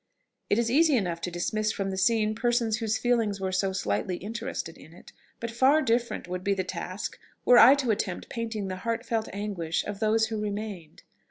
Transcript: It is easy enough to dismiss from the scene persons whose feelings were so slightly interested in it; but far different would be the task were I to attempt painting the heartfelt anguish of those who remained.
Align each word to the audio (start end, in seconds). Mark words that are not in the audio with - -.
It 0.49 0.57
is 0.57 0.71
easy 0.71 0.95
enough 0.97 1.21
to 1.21 1.29
dismiss 1.29 1.71
from 1.71 1.91
the 1.91 1.95
scene 1.95 2.33
persons 2.33 2.77
whose 2.77 2.97
feelings 2.97 3.39
were 3.39 3.51
so 3.51 3.71
slightly 3.71 4.17
interested 4.17 4.75
in 4.75 4.93
it; 4.93 5.11
but 5.39 5.51
far 5.51 5.83
different 5.83 6.27
would 6.27 6.43
be 6.43 6.55
the 6.55 6.63
task 6.63 7.19
were 7.45 7.59
I 7.59 7.75
to 7.75 7.91
attempt 7.91 8.27
painting 8.27 8.67
the 8.67 8.77
heartfelt 8.77 9.29
anguish 9.31 9.85
of 9.85 9.99
those 9.99 10.29
who 10.29 10.41
remained. 10.41 11.03